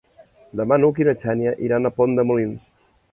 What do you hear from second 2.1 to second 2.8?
de Molins.